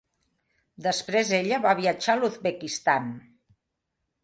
Després 0.85 1.33
ella 1.41 1.61
va 1.67 1.75
viatjar 1.81 2.17
a 2.21 2.25
Uzbekistan. 2.31 3.09